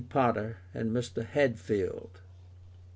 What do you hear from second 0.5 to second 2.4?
and Mr. Hadfield.